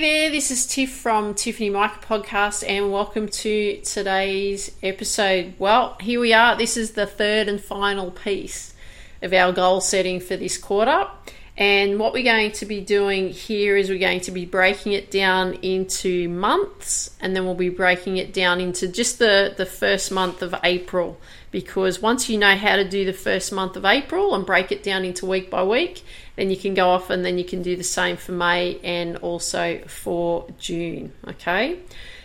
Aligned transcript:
Hey 0.00 0.22
there, 0.22 0.30
this 0.30 0.50
is 0.50 0.66
Tiff 0.66 0.92
from 0.92 1.34
Tiffany 1.34 1.68
Micah 1.68 2.00
Podcast, 2.00 2.66
and 2.66 2.90
welcome 2.90 3.28
to 3.28 3.82
today's 3.82 4.74
episode. 4.82 5.52
Well, 5.58 5.98
here 6.00 6.18
we 6.18 6.32
are. 6.32 6.56
This 6.56 6.78
is 6.78 6.92
the 6.92 7.04
third 7.04 7.48
and 7.48 7.60
final 7.60 8.10
piece 8.10 8.72
of 9.20 9.34
our 9.34 9.52
goal 9.52 9.82
setting 9.82 10.18
for 10.18 10.38
this 10.38 10.56
quarter. 10.56 11.06
And 11.54 11.98
what 11.98 12.14
we're 12.14 12.24
going 12.24 12.52
to 12.52 12.64
be 12.64 12.80
doing 12.80 13.28
here 13.28 13.76
is 13.76 13.90
we're 13.90 13.98
going 13.98 14.22
to 14.22 14.30
be 14.30 14.46
breaking 14.46 14.92
it 14.92 15.10
down 15.10 15.52
into 15.60 16.30
months, 16.30 17.14
and 17.20 17.36
then 17.36 17.44
we'll 17.44 17.54
be 17.54 17.68
breaking 17.68 18.16
it 18.16 18.32
down 18.32 18.62
into 18.62 18.88
just 18.88 19.18
the, 19.18 19.52
the 19.54 19.66
first 19.66 20.10
month 20.10 20.40
of 20.40 20.54
April. 20.64 21.20
Because 21.50 22.00
once 22.00 22.30
you 22.30 22.38
know 22.38 22.56
how 22.56 22.76
to 22.76 22.88
do 22.88 23.04
the 23.04 23.12
first 23.12 23.52
month 23.52 23.76
of 23.76 23.84
April 23.84 24.34
and 24.34 24.46
break 24.46 24.72
it 24.72 24.82
down 24.82 25.04
into 25.04 25.26
week 25.26 25.50
by 25.50 25.62
week, 25.62 26.02
then 26.40 26.48
you 26.48 26.56
can 26.56 26.72
go 26.72 26.88
off 26.88 27.10
and 27.10 27.22
then 27.22 27.36
you 27.36 27.44
can 27.44 27.60
do 27.60 27.76
the 27.76 27.84
same 27.84 28.16
for 28.16 28.32
May 28.32 28.80
and 28.82 29.18
also 29.18 29.78
for 29.86 30.46
June. 30.58 31.12
Okay. 31.28 31.78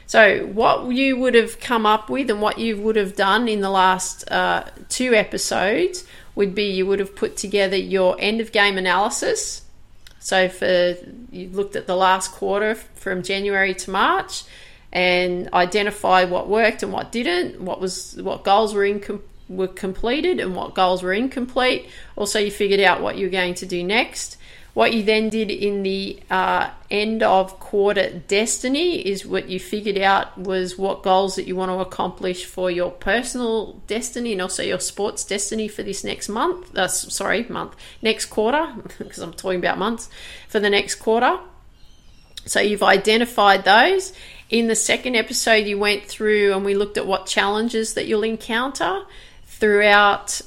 So, 0.05 0.45
what 0.45 0.89
you 0.93 1.17
would 1.17 1.33
have 1.33 1.59
come 1.59 1.85
up 1.85 2.09
with 2.09 2.29
and 2.29 2.41
what 2.41 2.57
you 2.57 2.77
would 2.77 2.95
have 2.95 3.17
done 3.17 3.49
in 3.49 3.59
the 3.59 3.69
last 3.69 4.31
uh, 4.31 4.69
two 4.87 5.13
episodes 5.13 6.05
would 6.33 6.55
be 6.55 6.63
you 6.63 6.85
would 6.85 6.99
have 6.99 7.13
put 7.13 7.35
together 7.35 7.75
your 7.75 8.15
end 8.17 8.39
of 8.39 8.53
game 8.53 8.77
analysis. 8.77 9.63
So, 10.19 10.47
for 10.47 10.95
you 11.31 11.49
looked 11.49 11.75
at 11.75 11.85
the 11.85 11.97
last 11.97 12.31
quarter 12.31 12.75
from 12.75 13.21
January 13.21 13.73
to 13.73 13.91
March 13.91 14.43
and 14.93 15.53
identify 15.53 16.23
what 16.23 16.47
worked 16.47 16.83
and 16.83 16.93
what 16.93 17.11
didn't, 17.11 17.59
what 17.59 17.81
was 17.81 18.15
what 18.21 18.45
goals 18.45 18.73
were 18.73 18.85
incomplete 18.85 19.29
were 19.47 19.67
completed 19.67 20.39
and 20.39 20.55
what 20.55 20.73
goals 20.73 21.03
were 21.03 21.13
incomplete. 21.13 21.87
Also, 22.15 22.39
you 22.39 22.51
figured 22.51 22.79
out 22.79 23.01
what 23.01 23.17
you're 23.17 23.29
going 23.29 23.53
to 23.55 23.65
do 23.65 23.83
next. 23.83 24.37
What 24.75 24.93
you 24.93 25.03
then 25.03 25.29
did 25.29 25.51
in 25.51 25.83
the 25.83 26.19
uh, 26.29 26.69
end 26.91 27.23
of 27.23 27.61
quarter 27.61 28.09
destiny 28.27 28.97
is 29.07 29.25
what 29.25 29.47
you 29.47 29.57
figured 29.57 29.97
out 29.97 30.37
was 30.37 30.77
what 30.77 31.01
goals 31.01 31.37
that 31.37 31.47
you 31.47 31.55
want 31.55 31.71
to 31.71 31.79
accomplish 31.79 32.43
for 32.43 32.69
your 32.69 32.91
personal 32.91 33.81
destiny 33.87 34.33
and 34.33 34.41
also 34.41 34.63
your 34.63 34.81
sports 34.81 35.23
destiny 35.23 35.69
for 35.69 35.81
this 35.81 36.03
next 36.03 36.27
month. 36.27 36.75
Uh, 36.77 36.89
sorry, 36.89 37.45
month, 37.47 37.73
next 38.01 38.25
quarter, 38.25 38.67
because 38.97 39.19
I'm 39.19 39.31
talking 39.31 39.59
about 39.59 39.77
months, 39.77 40.09
for 40.49 40.59
the 40.59 40.69
next 40.69 40.95
quarter. 40.95 41.39
So 42.45 42.59
you've 42.59 42.83
identified 42.83 43.63
those. 43.63 44.11
In 44.49 44.67
the 44.67 44.75
second 44.75 45.15
episode, 45.15 45.65
you 45.67 45.79
went 45.79 46.03
through 46.03 46.53
and 46.53 46.65
we 46.65 46.75
looked 46.75 46.97
at 46.97 47.07
what 47.07 47.27
challenges 47.27 47.93
that 47.93 48.07
you'll 48.07 48.23
encounter 48.23 49.03
throughout 49.59 50.41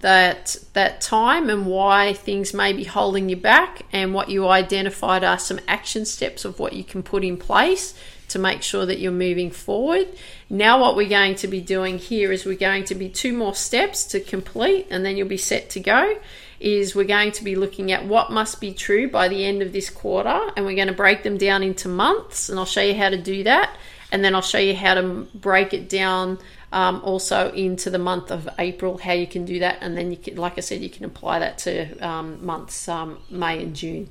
that 0.00 0.56
that 0.72 1.00
time 1.02 1.50
and 1.50 1.66
why 1.66 2.14
things 2.14 2.54
may 2.54 2.72
be 2.72 2.84
holding 2.84 3.28
you 3.28 3.36
back 3.36 3.82
and 3.92 4.14
what 4.14 4.30
you 4.30 4.48
identified 4.48 5.22
are 5.22 5.38
some 5.38 5.60
action 5.68 6.06
steps 6.06 6.46
of 6.46 6.58
what 6.58 6.72
you 6.72 6.82
can 6.82 7.02
put 7.02 7.22
in 7.22 7.36
place 7.36 7.94
to 8.28 8.38
make 8.38 8.62
sure 8.62 8.86
that 8.86 8.98
you're 8.98 9.12
moving 9.12 9.50
forward. 9.50 10.08
Now 10.48 10.80
what 10.80 10.96
we're 10.96 11.10
going 11.10 11.34
to 11.36 11.48
be 11.48 11.60
doing 11.60 11.98
here 11.98 12.32
is 12.32 12.46
we're 12.46 12.56
going 12.56 12.84
to 12.84 12.94
be 12.94 13.10
two 13.10 13.36
more 13.36 13.54
steps 13.54 14.04
to 14.06 14.20
complete 14.20 14.86
and 14.90 15.04
then 15.04 15.16
you'll 15.18 15.28
be 15.28 15.36
set 15.36 15.70
to 15.70 15.80
go 15.80 16.18
is 16.58 16.94
we're 16.94 17.04
going 17.04 17.32
to 17.32 17.44
be 17.44 17.56
looking 17.56 17.92
at 17.92 18.06
what 18.06 18.32
must 18.32 18.60
be 18.60 18.72
true 18.72 19.10
by 19.10 19.28
the 19.28 19.44
end 19.44 19.60
of 19.60 19.72
this 19.72 19.90
quarter 19.90 20.40
and 20.56 20.64
we're 20.64 20.74
going 20.74 20.88
to 20.88 20.94
break 20.94 21.22
them 21.22 21.36
down 21.36 21.62
into 21.62 21.88
months 21.88 22.48
and 22.48 22.58
I'll 22.58 22.64
show 22.64 22.80
you 22.80 22.94
how 22.94 23.10
to 23.10 23.18
do 23.18 23.44
that 23.44 23.76
and 24.14 24.24
then 24.24 24.32
I'll 24.36 24.42
show 24.42 24.58
you 24.58 24.76
how 24.76 24.94
to 24.94 25.26
break 25.34 25.74
it 25.74 25.88
down 25.88 26.38
um, 26.72 27.00
also 27.02 27.50
into 27.50 27.90
the 27.90 27.98
month 27.98 28.30
of 28.30 28.48
April, 28.60 28.96
how 28.96 29.12
you 29.12 29.26
can 29.26 29.44
do 29.44 29.58
that, 29.58 29.78
and 29.80 29.98
then 29.98 30.12
you 30.12 30.16
can, 30.16 30.36
like 30.36 30.56
I 30.56 30.60
said, 30.60 30.82
you 30.82 30.88
can 30.88 31.04
apply 31.04 31.40
that 31.40 31.58
to 31.58 31.98
um, 31.98 32.46
months 32.46 32.88
um, 32.88 33.18
May 33.28 33.60
and 33.60 33.74
June. 33.74 34.08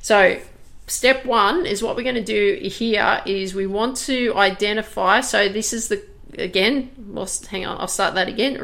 So 0.00 0.40
step 0.86 1.26
one 1.26 1.66
is 1.66 1.82
what 1.82 1.94
we're 1.94 2.04
going 2.04 2.14
to 2.14 2.24
do 2.24 2.58
here 2.66 3.20
is 3.26 3.54
we 3.54 3.66
want 3.66 3.98
to 3.98 4.32
identify. 4.34 5.20
So 5.20 5.50
this 5.50 5.74
is 5.74 5.88
the 5.88 6.02
again. 6.38 6.90
Well, 7.06 7.28
hang 7.50 7.66
on, 7.66 7.78
I'll 7.78 7.86
start 7.86 8.14
that 8.14 8.28
again. 8.28 8.54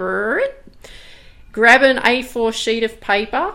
Grab 1.53 1.83
an 1.83 1.99
A4 1.99 2.55
sheet 2.55 2.85
of 2.85 3.03
paper. 3.03 3.55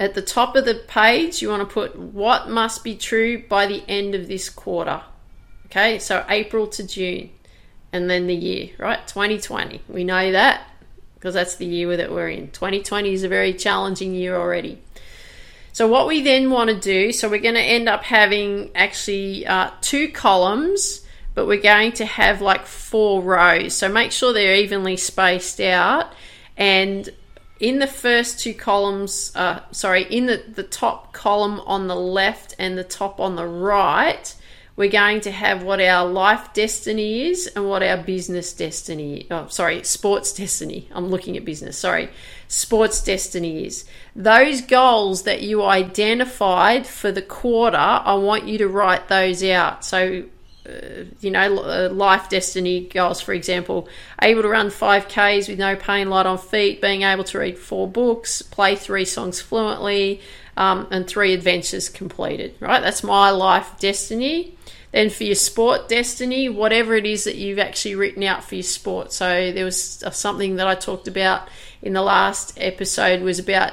At 0.00 0.14
the 0.14 0.22
top 0.22 0.56
of 0.56 0.64
the 0.64 0.82
page, 0.88 1.40
you 1.40 1.50
want 1.50 1.68
to 1.68 1.72
put 1.72 1.96
what 1.96 2.50
must 2.50 2.82
be 2.82 2.96
true 2.96 3.44
by 3.48 3.66
the 3.66 3.84
end 3.88 4.16
of 4.16 4.26
this 4.26 4.50
quarter. 4.50 5.02
Okay, 5.72 5.98
so 5.98 6.22
April 6.28 6.66
to 6.66 6.86
June 6.86 7.30
and 7.94 8.10
then 8.10 8.26
the 8.26 8.34
year, 8.34 8.72
right? 8.76 9.08
2020. 9.08 9.80
We 9.88 10.04
know 10.04 10.32
that 10.32 10.68
because 11.14 11.32
that's 11.32 11.56
the 11.56 11.64
year 11.64 11.96
that 11.96 12.12
we're 12.12 12.28
in. 12.28 12.50
2020 12.50 13.10
is 13.10 13.24
a 13.24 13.28
very 13.28 13.54
challenging 13.54 14.14
year 14.14 14.36
already. 14.36 14.82
So, 15.72 15.88
what 15.88 16.06
we 16.06 16.20
then 16.20 16.50
want 16.50 16.68
to 16.68 16.78
do, 16.78 17.10
so 17.10 17.26
we're 17.26 17.40
going 17.40 17.54
to 17.54 17.62
end 17.62 17.88
up 17.88 18.04
having 18.04 18.70
actually 18.74 19.46
uh, 19.46 19.70
two 19.80 20.10
columns, 20.10 21.06
but 21.32 21.46
we're 21.46 21.62
going 21.62 21.92
to 21.92 22.04
have 22.04 22.42
like 22.42 22.66
four 22.66 23.22
rows. 23.22 23.72
So, 23.74 23.88
make 23.88 24.12
sure 24.12 24.34
they're 24.34 24.56
evenly 24.56 24.98
spaced 24.98 25.58
out. 25.58 26.12
And 26.54 27.08
in 27.60 27.78
the 27.78 27.86
first 27.86 28.40
two 28.40 28.52
columns, 28.52 29.32
uh, 29.34 29.60
sorry, 29.70 30.02
in 30.02 30.26
the, 30.26 30.44
the 30.54 30.64
top 30.64 31.14
column 31.14 31.60
on 31.60 31.86
the 31.86 31.96
left 31.96 32.54
and 32.58 32.76
the 32.76 32.84
top 32.84 33.20
on 33.20 33.36
the 33.36 33.46
right, 33.46 34.34
we're 34.82 34.90
going 34.90 35.20
to 35.20 35.30
have 35.30 35.62
what 35.62 35.80
our 35.80 36.04
life 36.04 36.52
destiny 36.54 37.28
is 37.28 37.46
and 37.46 37.68
what 37.68 37.84
our 37.84 37.96
business 37.96 38.52
destiny 38.52 39.28
oh 39.30 39.46
sorry 39.46 39.84
sports 39.84 40.32
destiny. 40.32 40.88
I'm 40.90 41.06
looking 41.06 41.36
at 41.36 41.44
business 41.44 41.78
sorry. 41.78 42.08
Sports 42.48 43.00
destiny 43.00 43.64
is. 43.64 43.84
Those 44.16 44.60
goals 44.60 45.22
that 45.22 45.40
you 45.40 45.62
identified 45.62 46.84
for 46.84 47.12
the 47.12 47.22
quarter 47.22 47.76
i 47.76 48.14
want 48.14 48.48
you 48.48 48.58
to 48.58 48.66
write 48.66 49.06
those 49.06 49.44
out. 49.44 49.84
So 49.84 50.24
uh, 50.66 51.04
you 51.20 51.30
know 51.30 51.58
uh, 51.58 51.88
life 51.92 52.28
destiny 52.28 52.80
goals 52.88 53.20
for 53.20 53.34
example 53.34 53.88
able 54.20 54.42
to 54.42 54.48
run 54.48 54.68
5ks 54.68 55.48
with 55.48 55.60
no 55.60 55.76
pain 55.76 56.08
light 56.08 56.26
on 56.26 56.38
feet 56.38 56.80
being 56.80 57.02
able 57.02 57.24
to 57.24 57.38
read 57.38 57.56
four 57.58 57.86
books 57.88 58.42
play 58.42 58.74
three 58.74 59.04
songs 59.04 59.40
fluently 59.40 60.20
um, 60.56 60.86
and 60.90 61.06
three 61.06 61.34
adventures 61.34 61.88
completed 61.88 62.54
right? 62.60 62.80
That's 62.80 63.02
my 63.04 63.30
life 63.30 63.78
destiny 63.78 64.56
then 64.92 65.10
for 65.10 65.24
your 65.24 65.34
sport 65.34 65.88
destiny, 65.88 66.48
whatever 66.48 66.94
it 66.94 67.06
is 67.06 67.24
that 67.24 67.36
you've 67.36 67.58
actually 67.58 67.94
written 67.94 68.22
out 68.22 68.44
for 68.44 68.56
your 68.56 68.62
sport. 68.62 69.12
So 69.12 69.50
there 69.52 69.64
was 69.64 70.04
something 70.12 70.56
that 70.56 70.66
I 70.66 70.74
talked 70.74 71.08
about 71.08 71.48
in 71.80 71.94
the 71.94 72.02
last 72.02 72.52
episode 72.58 73.22
was 73.22 73.38
about 73.38 73.72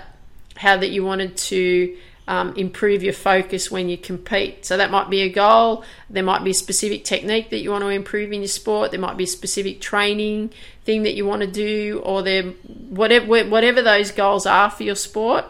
how 0.56 0.78
that 0.78 0.90
you 0.90 1.04
wanted 1.04 1.38
to 1.38 1.98
um, 2.30 2.54
improve 2.56 3.02
your 3.02 3.14
focus 3.14 3.72
when 3.72 3.90
you 3.90 3.98
compete. 3.98 4.66
So 4.66 4.78
that 4.78 4.92
might 4.92 5.10
be 5.10 5.22
a 5.22 5.30
goal. 5.30 5.84
There 6.10 6.24
might 6.24 6.44
be 6.44 6.52
a 6.52 6.54
specific 6.54 7.04
technique 7.04 7.50
that 7.50 7.60
you 7.60 7.72
want 7.72 7.84
to 7.84 7.90
improve 7.90 8.32
in 8.32 8.42
your 8.42 8.48
sport. 8.48 8.92
There 8.92 9.00
might 9.00 9.18
be 9.18 9.24
a 9.24 9.28
specific 9.28 9.82
training 9.82 10.52
thing 10.86 11.04
that 11.04 11.16
you 11.16 11.26
want 11.26 11.42
to 11.42 11.48
do, 11.48 12.02
or 12.04 12.22
there 12.22 12.44
whatever 12.44 13.26
whatever 13.26 13.82
those 13.82 14.12
goals 14.12 14.46
are 14.46 14.70
for 14.70 14.84
your 14.84 14.96
sport 14.96 15.46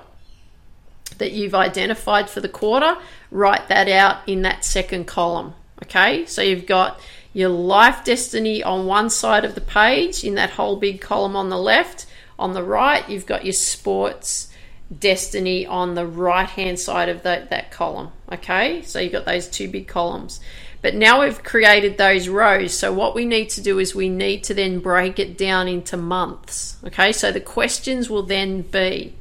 that 1.18 1.34
you've 1.34 1.56
identified 1.56 2.30
for 2.30 2.40
the 2.40 2.48
quarter. 2.48 2.98
Write 3.30 3.68
that 3.68 3.90
out 3.90 4.18
in 4.26 4.44
that 4.44 4.64
second 4.64 5.06
column. 5.06 5.54
Okay, 5.84 6.26
so 6.26 6.42
you've 6.42 6.66
got 6.66 7.00
your 7.34 7.50
life 7.50 8.04
destiny 8.04 8.64
on 8.64 8.86
one 8.86 9.10
side 9.10 9.46
of 9.46 9.56
the 9.56 9.62
page 9.62 10.24
in 10.24 10.36
that 10.36 10.52
whole 10.52 10.76
big 10.76 11.02
column 11.02 11.36
on 11.36 11.50
the 11.50 11.58
left. 11.58 12.06
On 12.38 12.54
the 12.54 12.64
right, 12.64 13.08
you've 13.10 13.26
got 13.26 13.46
your 13.46 13.54
sports 13.54 14.52
destiny 14.98 15.66
on 15.66 15.94
the 15.94 16.06
right 16.06 16.50
hand 16.50 16.80
side 16.80 17.10
of 17.10 17.24
that 17.24 17.72
column. 17.72 18.12
Okay, 18.32 18.82
so 18.82 19.00
you've 19.00 19.12
got 19.12 19.26
those 19.26 19.48
two 19.48 19.68
big 19.70 19.88
columns. 19.88 20.40
But 20.82 20.96
now 20.96 21.22
we've 21.22 21.44
created 21.44 21.98
those 21.98 22.30
rows. 22.30 22.74
So 22.74 22.94
what 22.94 23.14
we 23.14 23.26
need 23.26 23.50
to 23.52 23.62
do 23.62 23.80
is 23.80 23.94
we 23.94 24.08
need 24.08 24.44
to 24.46 24.54
then 24.54 24.80
break 24.80 25.20
it 25.20 25.38
down 25.38 25.68
into 25.68 25.98
months. 25.98 26.78
Okay, 26.86 27.12
so 27.12 27.32
the 27.32 27.42
questions 27.42 28.10
will 28.10 28.24
then 28.24 28.62
be 28.62 29.14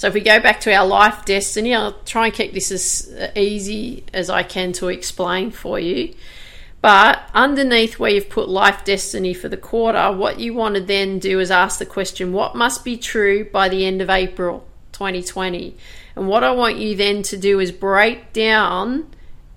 so 0.00 0.06
if 0.06 0.14
we 0.14 0.22
go 0.22 0.40
back 0.40 0.60
to 0.60 0.72
our 0.72 0.86
life 0.86 1.26
destiny, 1.26 1.74
I'll 1.74 1.92
try 1.92 2.24
and 2.24 2.34
keep 2.34 2.54
this 2.54 2.70
as 2.70 3.36
easy 3.36 4.02
as 4.14 4.30
I 4.30 4.42
can 4.42 4.72
to 4.72 4.88
explain 4.88 5.50
for 5.50 5.78
you. 5.78 6.14
But 6.80 7.20
underneath 7.34 7.98
where 7.98 8.10
you've 8.10 8.30
put 8.30 8.48
life 8.48 8.82
destiny 8.82 9.34
for 9.34 9.50
the 9.50 9.58
quarter, 9.58 10.10
what 10.10 10.40
you 10.40 10.54
want 10.54 10.76
to 10.76 10.80
then 10.80 11.18
do 11.18 11.38
is 11.38 11.50
ask 11.50 11.78
the 11.78 11.84
question 11.84 12.32
what 12.32 12.56
must 12.56 12.82
be 12.82 12.96
true 12.96 13.44
by 13.44 13.68
the 13.68 13.84
end 13.84 14.00
of 14.00 14.08
April 14.08 14.66
2020? 14.92 15.76
And 16.16 16.28
what 16.28 16.44
I 16.44 16.52
want 16.52 16.78
you 16.78 16.96
then 16.96 17.22
to 17.24 17.36
do 17.36 17.60
is 17.60 17.70
break 17.70 18.32
down 18.32 19.06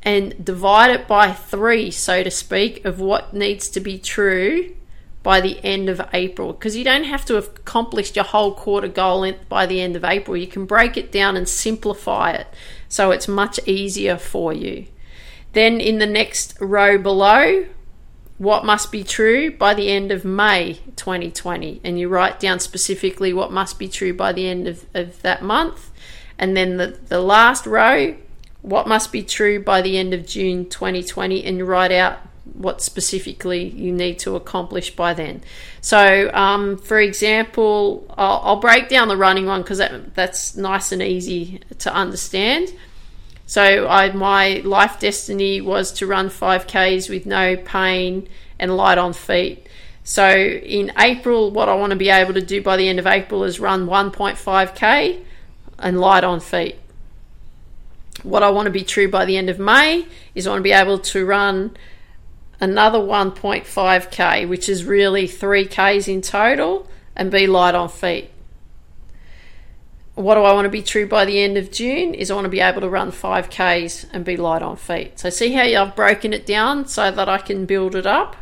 and 0.01 0.43
divide 0.43 0.91
it 0.91 1.07
by 1.07 1.31
three, 1.31 1.89
so 1.89 2.21
to 2.21 2.29
speak, 2.29 2.83
of 2.83 2.99
what 2.99 3.33
needs 3.33 3.69
to 3.69 3.79
be 3.79 3.97
true 3.97 4.75
by 5.23 5.39
the 5.39 5.63
end 5.63 5.89
of 5.89 6.01
April 6.13 6.53
because 6.53 6.75
you 6.75 6.83
don't 6.83 7.05
have 7.05 7.25
to 7.25 7.35
have 7.35 7.47
accomplished 7.47 8.15
your 8.15 8.25
whole 8.25 8.53
quarter 8.53 8.89
goal 8.89 9.31
by 9.49 9.65
the 9.65 9.81
end 9.81 9.95
of 9.95 10.03
April. 10.03 10.37
You 10.37 10.47
can 10.47 10.65
break 10.65 10.97
it 10.97 11.11
down 11.11 11.37
and 11.37 11.47
simplify 11.47 12.31
it 12.31 12.47
so 12.89 13.11
it's 13.11 13.27
much 13.27 13.59
easier 13.65 14.17
for 14.17 14.53
you. 14.53 14.85
Then 15.53 15.79
in 15.79 15.99
the 15.99 16.05
next 16.05 16.57
row 16.59 16.97
below, 16.97 17.65
what 18.37 18.65
must 18.65 18.91
be 18.91 19.03
true 19.03 19.51
by 19.51 19.73
the 19.73 19.89
end 19.89 20.11
of 20.11 20.25
May 20.25 20.79
2020. 20.95 21.79
And 21.83 21.99
you 21.99 22.09
write 22.09 22.39
down 22.39 22.59
specifically 22.59 23.31
what 23.31 23.51
must 23.51 23.79
be 23.79 23.87
true 23.87 24.13
by 24.13 24.33
the 24.33 24.47
end 24.47 24.67
of, 24.67 24.85
of 24.93 25.21
that 25.21 25.41
month. 25.41 25.91
And 26.37 26.57
then 26.57 26.77
the, 26.77 26.99
the 27.07 27.21
last 27.21 27.65
row, 27.65 28.17
what 28.61 28.87
must 28.87 29.11
be 29.11 29.23
true 29.23 29.63
by 29.63 29.81
the 29.81 29.97
end 29.97 30.13
of 30.13 30.25
June 30.25 30.67
2020. 30.67 31.43
And 31.43 31.57
you 31.59 31.65
write 31.65 31.91
out 31.91 32.19
what 32.45 32.81
specifically 32.81 33.69
you 33.69 33.91
need 33.91 34.19
to 34.19 34.35
accomplish 34.35 34.95
by 34.95 35.13
then. 35.13 35.41
So, 35.81 36.29
um, 36.33 36.77
for 36.77 36.99
example, 36.99 38.05
I'll, 38.17 38.41
I'll, 38.43 38.59
break 38.59 38.89
down 38.89 39.07
the 39.07 39.15
running 39.15 39.45
one 39.45 39.61
because 39.61 39.77
that, 39.77 40.13
that's 40.13 40.55
nice 40.57 40.91
and 40.91 41.01
easy 41.01 41.61
to 41.79 41.93
understand. 41.93 42.73
So, 43.45 43.87
I, 43.87 44.11
my 44.11 44.61
life 44.65 44.99
destiny 44.99 45.61
was 45.61 45.91
to 45.93 46.07
run 46.07 46.29
5Ks 46.29 47.09
with 47.09 47.25
no 47.25 47.55
pain 47.55 48.27
and 48.59 48.75
light 48.75 48.97
on 48.97 49.13
feet. 49.13 49.67
So, 50.03 50.29
in 50.29 50.91
April, 50.97 51.49
what 51.49 51.69
I 51.69 51.75
want 51.75 51.91
to 51.91 51.95
be 51.95 52.09
able 52.09 52.33
to 52.33 52.41
do 52.41 52.61
by 52.61 52.75
the 52.75 52.89
end 52.89 52.99
of 52.99 53.07
April 53.07 53.45
is 53.45 53.59
run 53.59 53.87
1.5K 53.87 55.21
and 55.79 55.99
light 55.99 56.25
on 56.25 56.41
feet. 56.41 56.75
What 58.21 58.43
I 58.43 58.49
want 58.49 58.67
to 58.67 58.71
be 58.71 58.83
true 58.83 59.09
by 59.09 59.25
the 59.25 59.37
end 59.37 59.49
of 59.49 59.59
May 59.59 60.05
is 60.35 60.45
I 60.45 60.51
want 60.51 60.59
to 60.59 60.63
be 60.63 60.71
able 60.71 60.99
to 60.99 61.25
run 61.25 61.75
another 62.63 62.97
1.5k, 62.97 64.47
which 64.47 64.69
is 64.69 64.85
really 64.85 65.27
3k's 65.27 66.07
in 66.07 66.21
total, 66.21 66.87
and 67.13 67.29
be 67.29 67.45
light 67.45 67.75
on 67.75 67.89
feet. 67.89 68.29
What 70.15 70.35
do 70.35 70.43
I 70.43 70.53
want 70.53 70.65
to 70.65 70.69
be 70.69 70.81
true 70.81 71.05
by 71.05 71.25
the 71.25 71.41
end 71.41 71.57
of 71.57 71.71
June 71.71 72.13
is 72.13 72.31
I 72.31 72.35
want 72.35 72.45
to 72.45 72.49
be 72.49 72.61
able 72.61 72.79
to 72.79 72.89
run 72.89 73.11
5k's 73.11 74.05
and 74.13 74.23
be 74.23 74.37
light 74.37 74.61
on 74.61 74.77
feet. 74.77 75.19
So, 75.19 75.29
see 75.29 75.51
how 75.51 75.63
I've 75.63 75.95
broken 75.95 76.31
it 76.31 76.45
down 76.45 76.87
so 76.87 77.11
that 77.11 77.27
I 77.27 77.39
can 77.39 77.65
build 77.65 77.95
it 77.95 78.05
up? 78.05 78.37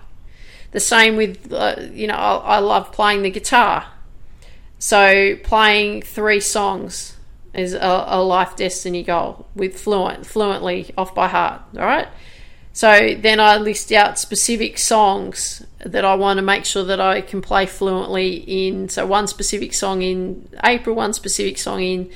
The 0.72 0.80
same 0.80 1.16
with, 1.16 1.52
uh, 1.52 1.78
you 1.92 2.06
know, 2.06 2.16
I, 2.16 2.58
I 2.58 2.60
love 2.60 2.92
playing 2.92 3.24
the 3.24 3.32
guitar. 3.32 3.88
So, 4.78 5.36
playing 5.38 6.04
three 6.04 6.42
songs 6.42 7.18
is 7.56 7.74
a, 7.74 8.06
a 8.08 8.22
life 8.22 8.56
destiny 8.56 9.02
goal 9.02 9.48
with 9.56 9.80
fluent, 9.80 10.28
fluently 10.28 10.94
off 10.96 11.16
by 11.16 11.28
heart. 11.28 11.62
All 11.76 11.86
right. 11.86 12.08
So 12.74 13.16
then 13.16 13.40
I 13.40 13.58
list 13.58 13.92
out 13.92 14.18
specific 14.18 14.78
songs 14.78 15.66
that 15.86 16.06
I 16.06 16.16
want 16.16 16.38
to 16.38 16.42
make 16.42 16.66
sure 16.66 16.84
that 16.86 17.02
I 17.02 17.22
can 17.22 17.42
play 17.42 17.66
fluently 17.66 18.36
in. 18.36 18.88
So 18.90 19.06
one 19.06 19.28
specific 19.28 19.74
song 19.74 20.02
in 20.02 20.48
April, 20.64 20.96
one 20.96 21.14
specific 21.14 21.58
song 21.58 21.82
in 21.82 22.10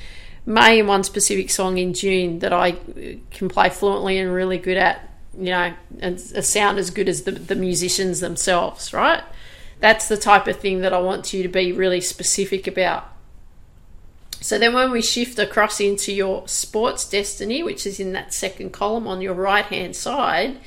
May, 0.46 0.78
and 0.78 0.88
one 0.88 1.04
specific 1.04 1.50
song 1.50 1.76
in 1.76 1.92
June 1.92 2.38
that 2.38 2.52
I 2.52 2.70
uh, 2.70 2.76
can 3.30 3.48
play 3.48 3.68
fluently 3.68 4.18
and 4.18 4.32
really 4.32 4.58
good 4.58 4.78
at. 4.78 5.10
You 5.38 5.50
know, 5.50 5.74
and 5.98 6.16
uh, 6.16 6.40
sound 6.40 6.78
as 6.78 6.88
good 6.88 7.10
as 7.10 7.24
the, 7.24 7.32
the 7.32 7.54
musicians 7.54 8.20
themselves, 8.20 8.94
right? 8.94 9.22
That's 9.80 10.08
the 10.08 10.16
type 10.16 10.46
of 10.46 10.58
thing 10.58 10.80
that 10.80 10.94
I 10.94 10.98
want 10.98 11.34
you 11.34 11.42
to 11.42 11.48
be 11.50 11.72
really 11.72 12.00
specific 12.00 12.66
about. 12.66 13.12
So 14.40 14.58
then 14.58 14.74
when 14.74 14.90
we 14.90 15.02
shift 15.02 15.38
across 15.38 15.80
into 15.80 16.12
your 16.12 16.46
sports 16.46 17.08
destiny, 17.08 17.62
which 17.62 17.86
is 17.86 17.98
in 17.98 18.12
that 18.12 18.34
second 18.34 18.72
column 18.72 19.08
on 19.08 19.20
your 19.20 19.34
right 19.34 19.64
hand 19.64 19.96
side, 19.96 20.58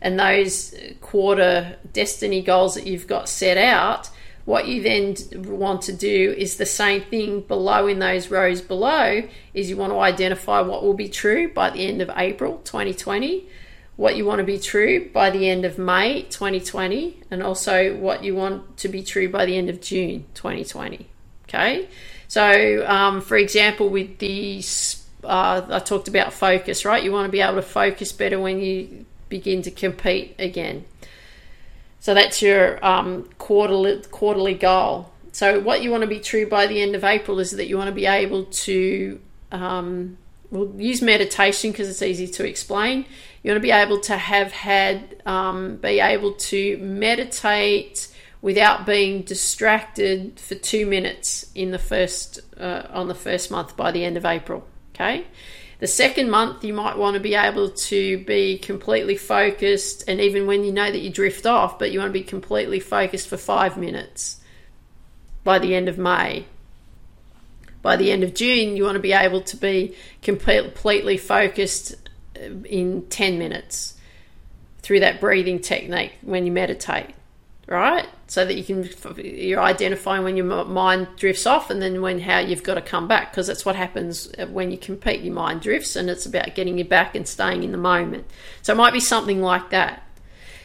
and 0.00 0.18
those 0.18 0.74
quarter 1.00 1.76
destiny 1.92 2.42
goals 2.42 2.74
that 2.74 2.86
you've 2.86 3.06
got 3.06 3.28
set 3.28 3.56
out, 3.56 4.10
what 4.44 4.66
you 4.66 4.82
then 4.82 5.14
want 5.44 5.82
to 5.82 5.92
do 5.92 6.34
is 6.36 6.56
the 6.56 6.66
same 6.66 7.02
thing 7.02 7.42
below 7.42 7.86
in 7.86 8.00
those 8.00 8.28
rows 8.28 8.60
below 8.60 9.22
is 9.54 9.70
you 9.70 9.76
want 9.76 9.92
to 9.92 10.00
identify 10.00 10.60
what 10.60 10.82
will 10.82 10.94
be 10.94 11.08
true 11.08 11.52
by 11.52 11.70
the 11.70 11.86
end 11.86 12.02
of 12.02 12.10
April 12.16 12.58
2020, 12.64 13.46
what 13.94 14.16
you 14.16 14.24
want 14.24 14.40
to 14.40 14.44
be 14.44 14.58
true 14.58 15.08
by 15.12 15.30
the 15.30 15.48
end 15.48 15.64
of 15.64 15.78
May 15.78 16.22
2020, 16.22 17.22
and 17.30 17.40
also 17.40 17.94
what 17.94 18.24
you 18.24 18.34
want 18.34 18.76
to 18.78 18.88
be 18.88 19.04
true 19.04 19.28
by 19.28 19.46
the 19.46 19.56
end 19.56 19.70
of 19.70 19.80
June 19.80 20.26
2020. 20.34 21.06
Okay? 21.44 21.88
So, 22.32 22.86
um, 22.88 23.20
for 23.20 23.36
example, 23.36 23.90
with 23.90 24.16
the 24.16 24.64
uh, 25.22 25.66
I 25.68 25.80
talked 25.80 26.08
about 26.08 26.32
focus, 26.32 26.82
right? 26.86 27.04
You 27.04 27.12
want 27.12 27.26
to 27.26 27.30
be 27.30 27.42
able 27.42 27.56
to 27.56 27.60
focus 27.62 28.10
better 28.10 28.40
when 28.40 28.58
you 28.58 29.04
begin 29.28 29.60
to 29.60 29.70
compete 29.70 30.34
again. 30.38 30.86
So 32.00 32.14
that's 32.14 32.40
your 32.40 32.82
um, 32.82 33.28
quarterly 33.36 34.00
quarterly 34.10 34.54
goal. 34.54 35.12
So 35.32 35.60
what 35.60 35.82
you 35.82 35.90
want 35.90 36.04
to 36.04 36.06
be 36.06 36.20
true 36.20 36.46
by 36.46 36.66
the 36.66 36.80
end 36.80 36.94
of 36.94 37.04
April 37.04 37.38
is 37.38 37.50
that 37.50 37.66
you 37.66 37.76
want 37.76 37.88
to 37.88 37.94
be 37.94 38.06
able 38.06 38.46
to 38.46 39.20
um, 39.50 40.16
we'll 40.50 40.74
use 40.80 41.02
meditation 41.02 41.70
because 41.70 41.86
it's 41.86 42.00
easy 42.00 42.28
to 42.28 42.48
explain. 42.48 43.04
You 43.42 43.50
want 43.50 43.58
to 43.58 43.68
be 43.68 43.72
able 43.72 44.00
to 44.00 44.16
have 44.16 44.52
had 44.52 45.20
um, 45.26 45.76
be 45.76 46.00
able 46.00 46.32
to 46.32 46.78
meditate 46.78 48.08
without 48.42 48.84
being 48.84 49.22
distracted 49.22 50.38
for 50.38 50.56
two 50.56 50.84
minutes 50.84 51.50
in 51.54 51.70
the 51.70 51.78
first 51.78 52.40
uh, 52.58 52.82
on 52.90 53.06
the 53.08 53.14
first 53.14 53.50
month 53.50 53.76
by 53.76 53.90
the 53.92 54.04
end 54.04 54.16
of 54.16 54.26
April. 54.26 54.66
Okay. 54.94 55.24
The 55.78 55.86
second 55.88 56.30
month, 56.30 56.62
you 56.62 56.74
might 56.74 56.96
want 56.96 57.14
to 57.14 57.20
be 57.20 57.34
able 57.34 57.70
to 57.70 58.24
be 58.24 58.58
completely 58.58 59.16
focused, 59.16 60.04
and 60.06 60.20
even 60.20 60.46
when 60.46 60.62
you 60.62 60.70
know 60.70 60.88
that 60.88 61.00
you 61.00 61.10
drift 61.10 61.44
off, 61.44 61.76
but 61.76 61.90
you 61.90 61.98
want 61.98 62.10
to 62.10 62.12
be 62.12 62.22
completely 62.22 62.78
focused 62.78 63.28
for 63.28 63.36
five 63.36 63.76
minutes 63.76 64.40
by 65.42 65.58
the 65.58 65.74
end 65.74 65.88
of 65.88 65.98
May. 65.98 66.44
By 67.80 67.96
the 67.96 68.12
end 68.12 68.22
of 68.22 68.32
June, 68.32 68.76
you 68.76 68.84
want 68.84 68.94
to 68.94 69.00
be 69.00 69.12
able 69.12 69.40
to 69.40 69.56
be 69.56 69.96
completely 70.22 71.16
focused 71.16 71.96
uh, 72.36 72.62
in 72.64 73.06
10 73.08 73.38
minutes 73.38 73.96
through 74.82 75.00
that 75.00 75.20
breathing 75.20 75.58
technique 75.58 76.12
when 76.22 76.46
you 76.46 76.52
meditate 76.52 77.12
right? 77.72 78.06
So 78.32 78.46
that 78.46 78.54
you 78.54 78.64
can 78.64 78.88
you're 79.22 79.60
identifying 79.60 80.24
when 80.24 80.38
your 80.38 80.64
mind 80.64 81.06
drifts 81.18 81.44
off, 81.44 81.68
and 81.68 81.82
then 81.82 82.00
when 82.00 82.18
how 82.18 82.38
you've 82.38 82.62
got 82.62 82.76
to 82.76 82.80
come 82.80 83.06
back, 83.06 83.30
because 83.30 83.46
that's 83.46 83.66
what 83.66 83.76
happens 83.76 84.32
uh, 84.38 84.46
when 84.46 84.70
you 84.70 84.78
compete. 84.78 85.20
Your 85.20 85.34
mind 85.34 85.60
drifts, 85.60 85.96
and 85.96 86.08
it's 86.08 86.24
about 86.24 86.54
getting 86.54 86.78
you 86.78 86.84
back 86.86 87.14
and 87.14 87.28
staying 87.28 87.62
in 87.62 87.72
the 87.72 87.76
moment. 87.76 88.24
So 88.62 88.72
it 88.72 88.76
might 88.76 88.94
be 88.94 89.00
something 89.00 89.42
like 89.42 89.68
that. 89.68 90.02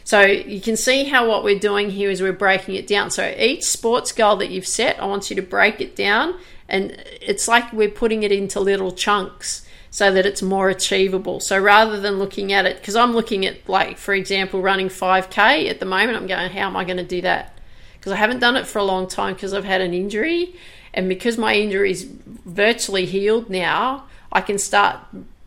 So 0.02 0.22
you 0.22 0.62
can 0.62 0.78
see 0.78 1.04
how 1.04 1.28
what 1.28 1.44
we're 1.44 1.58
doing 1.58 1.90
here 1.90 2.08
is 2.08 2.22
we're 2.22 2.32
breaking 2.32 2.76
it 2.76 2.86
down. 2.86 3.10
So 3.10 3.34
each 3.38 3.64
sports 3.64 4.12
goal 4.12 4.36
that 4.36 4.48
you've 4.48 4.66
set, 4.66 4.98
I 4.98 5.04
want 5.04 5.28
you 5.28 5.36
to 5.36 5.42
break 5.42 5.82
it 5.82 5.94
down, 5.94 6.38
and 6.70 6.92
it's 7.20 7.48
like 7.48 7.70
we're 7.74 7.90
putting 7.90 8.22
it 8.22 8.32
into 8.32 8.60
little 8.60 8.92
chunks 8.92 9.66
so 9.90 10.10
that 10.10 10.24
it's 10.24 10.40
more 10.40 10.70
achievable. 10.70 11.38
So 11.38 11.58
rather 11.58 12.00
than 12.00 12.18
looking 12.18 12.50
at 12.50 12.64
it, 12.64 12.78
because 12.78 12.96
I'm 12.96 13.12
looking 13.12 13.44
at, 13.44 13.68
like, 13.68 13.98
for 13.98 14.14
example, 14.14 14.62
running 14.62 14.88
5K 14.88 15.68
at 15.68 15.80
the 15.80 15.86
moment, 15.86 16.16
I'm 16.16 16.26
going, 16.26 16.50
how 16.50 16.66
am 16.68 16.78
I 16.78 16.84
going 16.84 16.96
to 16.96 17.04
do 17.04 17.20
that? 17.20 17.56
Because 17.98 18.12
I 18.12 18.16
haven't 18.16 18.40
done 18.40 18.56
it 18.56 18.66
for 18.66 18.78
a 18.78 18.84
long 18.84 19.08
time 19.08 19.34
because 19.34 19.52
I've 19.52 19.64
had 19.64 19.80
an 19.80 19.94
injury. 19.94 20.54
And 20.94 21.08
because 21.08 21.36
my 21.36 21.54
injury 21.54 21.90
is 21.90 22.04
virtually 22.04 23.06
healed 23.06 23.50
now, 23.50 24.04
I 24.32 24.40
can 24.40 24.58
start 24.58 24.98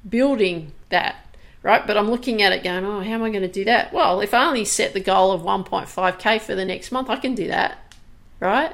building 0.07 0.71
that, 0.89 1.15
right? 1.63 1.85
But 1.85 1.97
I'm 1.97 2.09
looking 2.09 2.41
at 2.41 2.51
it 2.51 2.63
going, 2.63 2.85
oh, 2.85 3.01
how 3.01 3.11
am 3.11 3.23
I 3.23 3.29
going 3.29 3.41
to 3.41 3.47
do 3.47 3.65
that? 3.65 3.93
Well, 3.93 4.21
if 4.21 4.33
I 4.33 4.45
only 4.45 4.65
set 4.65 4.93
the 4.93 4.99
goal 4.99 5.31
of 5.31 5.41
1.5K 5.41 6.41
for 6.41 6.55
the 6.55 6.65
next 6.65 6.91
month, 6.91 7.09
I 7.09 7.17
can 7.17 7.35
do 7.35 7.47
that, 7.47 7.93
right? 8.39 8.73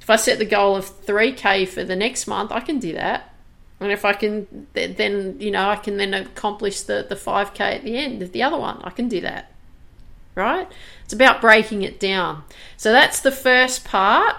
If 0.00 0.10
I 0.10 0.16
set 0.16 0.38
the 0.38 0.44
goal 0.44 0.76
of 0.76 0.84
3K 1.06 1.68
for 1.68 1.84
the 1.84 1.96
next 1.96 2.26
month, 2.26 2.52
I 2.52 2.60
can 2.60 2.78
do 2.78 2.92
that 2.94 3.32
and 3.82 3.90
if 3.90 4.04
I 4.04 4.12
can, 4.12 4.68
then 4.74 5.40
you 5.40 5.50
know, 5.50 5.68
I 5.68 5.76
can 5.76 5.96
then 5.96 6.14
accomplish 6.14 6.82
the 6.82 7.04
the 7.08 7.16
five 7.16 7.52
k 7.52 7.76
at 7.76 7.82
the 7.82 7.96
end 7.96 8.22
of 8.22 8.30
the 8.30 8.42
other 8.42 8.56
one. 8.56 8.80
I 8.84 8.90
can 8.90 9.08
do 9.08 9.20
that, 9.22 9.51
right? 10.34 10.70
It's 11.04 11.12
about 11.12 11.40
breaking 11.40 11.82
it 11.82 12.00
down. 12.00 12.44
So 12.76 12.92
that's 12.92 13.20
the 13.20 13.32
first 13.32 13.84
part. 13.84 14.36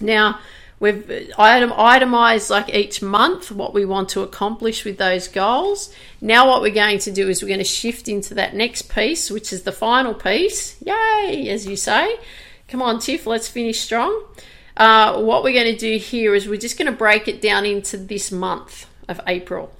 Now, 0.00 0.40
We've 0.82 1.30
item, 1.38 1.72
itemized 1.76 2.50
like 2.50 2.74
each 2.74 3.02
month 3.02 3.52
what 3.52 3.72
we 3.72 3.84
want 3.84 4.08
to 4.08 4.22
accomplish 4.22 4.84
with 4.84 4.98
those 4.98 5.28
goals. 5.28 5.94
Now, 6.20 6.48
what 6.48 6.60
we're 6.60 6.74
going 6.74 6.98
to 6.98 7.12
do 7.12 7.28
is 7.28 7.40
we're 7.40 7.46
going 7.46 7.58
to 7.58 7.64
shift 7.64 8.08
into 8.08 8.34
that 8.34 8.56
next 8.56 8.92
piece, 8.92 9.30
which 9.30 9.52
is 9.52 9.62
the 9.62 9.70
final 9.70 10.12
piece. 10.12 10.82
Yay, 10.82 11.48
as 11.50 11.68
you 11.68 11.76
say. 11.76 12.18
Come 12.66 12.82
on, 12.82 12.98
Tiff, 12.98 13.28
let's 13.28 13.46
finish 13.46 13.78
strong. 13.78 14.24
Uh, 14.76 15.22
what 15.22 15.44
we're 15.44 15.52
going 15.52 15.72
to 15.72 15.78
do 15.78 15.98
here 15.98 16.34
is 16.34 16.48
we're 16.48 16.56
just 16.56 16.76
going 16.76 16.90
to 16.90 16.98
break 16.98 17.28
it 17.28 17.40
down 17.40 17.64
into 17.64 17.96
this 17.96 18.32
month 18.32 18.88
of 19.08 19.20
April. 19.28 19.72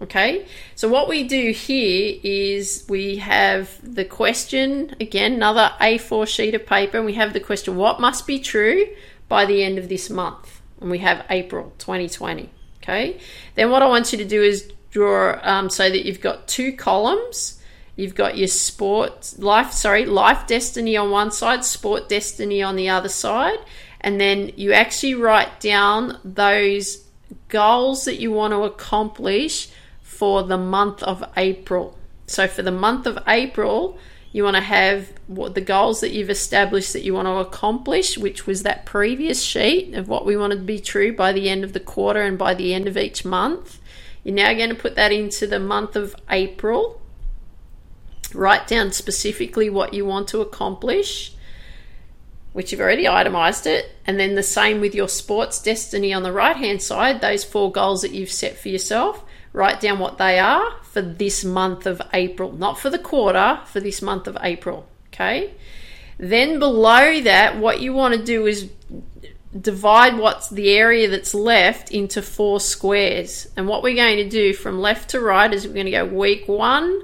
Okay, 0.00 0.46
so 0.76 0.88
what 0.88 1.08
we 1.08 1.24
do 1.24 1.50
here 1.50 2.20
is 2.22 2.84
we 2.88 3.16
have 3.16 3.68
the 3.82 4.04
question 4.04 4.94
again, 5.00 5.32
another 5.32 5.72
A4 5.80 6.28
sheet 6.28 6.54
of 6.54 6.66
paper, 6.66 6.98
and 6.98 7.06
we 7.06 7.14
have 7.14 7.32
the 7.32 7.40
question 7.40 7.74
what 7.74 8.00
must 8.00 8.24
be 8.24 8.38
true 8.38 8.86
by 9.28 9.44
the 9.44 9.64
end 9.64 9.76
of 9.76 9.88
this 9.88 10.08
month, 10.08 10.60
and 10.80 10.88
we 10.88 10.98
have 10.98 11.26
April 11.30 11.72
2020. 11.78 12.48
Okay, 12.80 13.18
then 13.56 13.70
what 13.72 13.82
I 13.82 13.86
want 13.86 14.12
you 14.12 14.18
to 14.18 14.24
do 14.24 14.40
is 14.40 14.72
draw 14.90 15.36
um, 15.42 15.68
so 15.68 15.90
that 15.90 16.06
you've 16.06 16.20
got 16.20 16.46
two 16.46 16.72
columns. 16.74 17.60
You've 17.96 18.14
got 18.14 18.38
your 18.38 18.46
sport 18.46 19.34
life, 19.38 19.72
sorry, 19.72 20.06
life 20.06 20.46
destiny 20.46 20.96
on 20.96 21.10
one 21.10 21.32
side, 21.32 21.64
sport 21.64 22.08
destiny 22.08 22.62
on 22.62 22.76
the 22.76 22.88
other 22.88 23.08
side, 23.08 23.58
and 24.00 24.20
then 24.20 24.52
you 24.54 24.72
actually 24.72 25.14
write 25.14 25.58
down 25.58 26.20
those 26.24 27.04
goals 27.48 28.04
that 28.04 28.20
you 28.20 28.30
want 28.30 28.52
to 28.52 28.62
accomplish 28.62 29.68
for 30.18 30.42
the 30.42 30.58
month 30.58 31.00
of 31.04 31.22
April. 31.36 31.96
So 32.26 32.48
for 32.48 32.62
the 32.62 32.72
month 32.72 33.06
of 33.06 33.20
April, 33.28 33.96
you 34.32 34.42
want 34.42 34.56
to 34.56 34.62
have 34.62 35.12
what 35.28 35.54
the 35.54 35.60
goals 35.60 36.00
that 36.00 36.10
you've 36.10 36.28
established 36.28 36.92
that 36.92 37.04
you 37.04 37.14
want 37.14 37.26
to 37.26 37.36
accomplish, 37.36 38.18
which 38.18 38.44
was 38.44 38.64
that 38.64 38.84
previous 38.84 39.40
sheet 39.40 39.94
of 39.94 40.08
what 40.08 40.26
we 40.26 40.36
wanted 40.36 40.56
to 40.56 40.62
be 40.62 40.80
true 40.80 41.14
by 41.14 41.32
the 41.32 41.48
end 41.48 41.62
of 41.62 41.72
the 41.72 41.78
quarter 41.78 42.20
and 42.20 42.36
by 42.36 42.52
the 42.52 42.74
end 42.74 42.88
of 42.88 42.96
each 42.96 43.24
month. 43.24 43.78
You're 44.24 44.34
now 44.34 44.52
going 44.54 44.70
to 44.70 44.74
put 44.74 44.96
that 44.96 45.12
into 45.12 45.46
the 45.46 45.60
month 45.60 45.94
of 45.94 46.16
April. 46.28 47.00
Write 48.34 48.66
down 48.66 48.90
specifically 48.90 49.70
what 49.70 49.94
you 49.94 50.04
want 50.04 50.26
to 50.28 50.40
accomplish, 50.40 51.32
which 52.52 52.72
you've 52.72 52.80
already 52.80 53.06
itemized 53.06 53.68
it. 53.68 53.92
And 54.04 54.18
then 54.18 54.34
the 54.34 54.42
same 54.42 54.80
with 54.80 54.96
your 54.96 55.08
sports 55.08 55.62
destiny 55.62 56.12
on 56.12 56.24
the 56.24 56.32
right 56.32 56.56
hand 56.56 56.82
side, 56.82 57.20
those 57.20 57.44
four 57.44 57.70
goals 57.70 58.02
that 58.02 58.10
you've 58.10 58.32
set 58.32 58.58
for 58.58 58.68
yourself 58.68 59.22
write 59.58 59.80
down 59.80 59.98
what 59.98 60.18
they 60.18 60.38
are 60.38 60.72
for 60.82 61.02
this 61.02 61.44
month 61.44 61.84
of 61.84 62.00
April, 62.14 62.52
not 62.52 62.78
for 62.78 62.90
the 62.90 62.98
quarter, 62.98 63.58
for 63.66 63.80
this 63.80 64.00
month 64.00 64.28
of 64.28 64.38
April. 64.40 64.88
Okay. 65.08 65.52
Then 66.16 66.60
below 66.60 67.20
that, 67.22 67.58
what 67.58 67.80
you 67.80 67.92
want 67.92 68.14
to 68.14 68.22
do 68.22 68.46
is 68.46 68.70
divide 69.60 70.16
what's 70.16 70.48
the 70.48 70.70
area 70.70 71.08
that's 71.08 71.34
left 71.34 71.90
into 71.90 72.22
four 72.22 72.60
squares. 72.60 73.48
And 73.56 73.66
what 73.66 73.82
we're 73.82 73.96
going 73.96 74.18
to 74.18 74.28
do 74.28 74.54
from 74.54 74.80
left 74.80 75.10
to 75.10 75.20
right 75.20 75.52
is 75.52 75.66
we're 75.66 75.74
going 75.74 75.86
to 75.86 75.92
go 75.92 76.04
week 76.04 76.46
one 76.46 77.02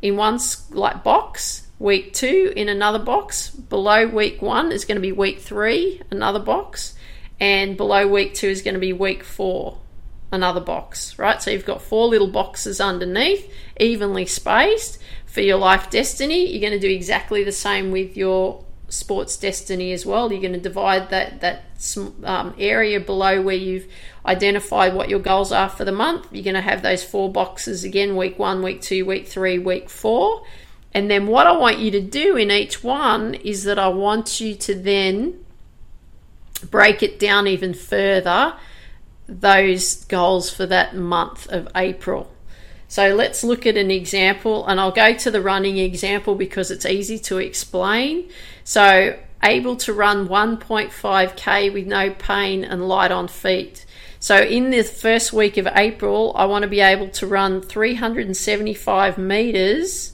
in 0.00 0.16
one 0.16 0.40
like 0.70 1.04
box, 1.04 1.68
week 1.78 2.14
two 2.14 2.52
in 2.56 2.68
another 2.68 2.98
box. 2.98 3.50
Below 3.50 4.08
week 4.08 4.42
one 4.42 4.72
is 4.72 4.84
going 4.84 4.96
to 4.96 5.02
be 5.02 5.12
week 5.12 5.38
three, 5.38 6.02
another 6.10 6.40
box, 6.40 6.96
and 7.38 7.76
below 7.76 8.08
week 8.08 8.34
two 8.34 8.48
is 8.48 8.62
going 8.62 8.74
to 8.74 8.80
be 8.80 8.92
week 8.92 9.22
four, 9.22 9.78
another 10.32 10.60
box, 10.60 11.18
right? 11.18 11.40
So 11.40 11.50
you've 11.50 11.66
got 11.66 11.82
four 11.82 12.08
little 12.08 12.28
boxes 12.28 12.80
underneath, 12.80 13.52
evenly 13.78 14.26
spaced. 14.26 14.98
For 15.26 15.40
your 15.40 15.58
life 15.58 15.88
destiny, 15.88 16.50
you're 16.50 16.60
going 16.60 16.78
to 16.78 16.86
do 16.86 16.92
exactly 16.92 17.44
the 17.44 17.52
same 17.52 17.90
with 17.90 18.16
your 18.16 18.64
sports 18.88 19.36
destiny 19.38 19.92
as 19.92 20.04
well. 20.04 20.30
You're 20.30 20.42
going 20.42 20.52
to 20.52 20.60
divide 20.60 21.10
that 21.10 21.40
that 21.40 21.64
um, 22.24 22.54
area 22.58 23.00
below 23.00 23.40
where 23.40 23.54
you've 23.54 23.86
identified 24.26 24.94
what 24.94 25.08
your 25.08 25.20
goals 25.20 25.50
are 25.50 25.70
for 25.70 25.84
the 25.84 25.92
month. 25.92 26.28
You're 26.32 26.44
going 26.44 26.54
to 26.54 26.60
have 26.60 26.82
those 26.82 27.02
four 27.02 27.32
boxes 27.32 27.84
again: 27.84 28.16
week 28.16 28.38
one, 28.38 28.62
week 28.62 28.82
two, 28.82 29.06
week 29.06 29.26
three, 29.26 29.58
week 29.58 29.88
four. 29.88 30.44
And 30.94 31.10
then 31.10 31.26
what 31.26 31.46
I 31.46 31.52
want 31.52 31.78
you 31.78 31.90
to 31.92 32.00
do 32.02 32.36
in 32.36 32.50
each 32.50 32.84
one 32.84 33.32
is 33.34 33.64
that 33.64 33.78
I 33.78 33.88
want 33.88 34.40
you 34.40 34.54
to 34.54 34.74
then 34.74 35.42
break 36.70 37.02
it 37.02 37.18
down 37.18 37.46
even 37.46 37.72
further 37.72 38.54
those 39.26 40.04
goals 40.06 40.50
for 40.50 40.66
that 40.66 40.94
month 40.94 41.46
of 41.48 41.68
April. 41.74 42.30
So 42.88 43.14
let's 43.14 43.42
look 43.42 43.66
at 43.66 43.76
an 43.78 43.90
example, 43.90 44.66
and 44.66 44.78
I'll 44.78 44.92
go 44.92 45.14
to 45.14 45.30
the 45.30 45.40
running 45.40 45.78
example 45.78 46.34
because 46.34 46.70
it's 46.70 46.84
easy 46.84 47.18
to 47.20 47.38
explain. 47.38 48.28
So, 48.64 49.18
able 49.42 49.76
to 49.76 49.94
run 49.94 50.28
1.5k 50.28 51.72
with 51.72 51.86
no 51.86 52.10
pain 52.10 52.64
and 52.64 52.86
light 52.86 53.10
on 53.10 53.28
feet. 53.28 53.86
So, 54.20 54.36
in 54.36 54.68
the 54.68 54.82
first 54.82 55.32
week 55.32 55.56
of 55.56 55.66
April, 55.74 56.32
I 56.36 56.44
want 56.44 56.64
to 56.64 56.68
be 56.68 56.80
able 56.80 57.08
to 57.08 57.26
run 57.26 57.62
375 57.62 59.16
meters 59.16 60.12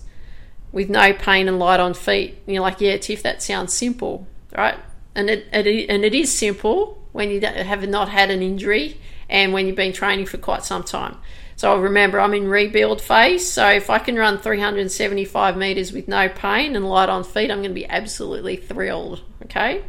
with 0.70 0.88
no 0.88 1.12
pain 1.12 1.48
and 1.48 1.58
light 1.58 1.80
on 1.80 1.94
feet. 1.94 2.38
And 2.46 2.54
you're 2.54 2.62
like, 2.62 2.80
yeah, 2.80 2.96
Tiff, 2.96 3.24
that 3.24 3.42
sounds 3.42 3.72
simple, 3.72 4.26
right? 4.56 4.78
And 5.16 5.28
it, 5.28 5.48
it 5.52 5.90
and 5.90 6.04
it 6.04 6.14
is 6.14 6.32
simple 6.32 6.97
when 7.12 7.30
you 7.30 7.40
have 7.40 7.88
not 7.88 8.08
had 8.08 8.30
an 8.30 8.42
injury 8.42 9.00
and 9.28 9.52
when 9.52 9.66
you've 9.66 9.76
been 9.76 9.92
training 9.92 10.26
for 10.26 10.38
quite 10.38 10.64
some 10.64 10.82
time. 10.82 11.16
So 11.56 11.76
remember, 11.76 12.20
I'm 12.20 12.34
in 12.34 12.46
rebuild 12.48 13.00
phase. 13.00 13.50
So 13.50 13.68
if 13.68 13.90
I 13.90 13.98
can 13.98 14.14
run 14.14 14.38
375 14.38 15.56
meters 15.56 15.92
with 15.92 16.06
no 16.06 16.28
pain 16.28 16.76
and 16.76 16.88
light 16.88 17.08
on 17.08 17.24
feet, 17.24 17.50
I'm 17.50 17.58
going 17.58 17.70
to 17.70 17.74
be 17.74 17.88
absolutely 17.88 18.56
thrilled. 18.56 19.22
Okay. 19.42 19.82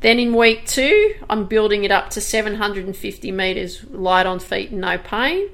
Then 0.00 0.18
in 0.18 0.34
week 0.34 0.66
two, 0.66 1.14
I'm 1.30 1.46
building 1.46 1.84
it 1.84 1.90
up 1.90 2.10
to 2.10 2.20
750 2.20 3.32
meters 3.32 3.84
light 3.90 4.26
on 4.26 4.38
feet 4.38 4.70
and 4.70 4.80
no 4.80 4.98
pain. 4.98 5.48